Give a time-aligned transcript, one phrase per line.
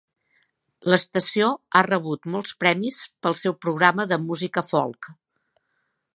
[0.91, 5.13] L'estació ha rebut molts premis pel seu programa de música folk.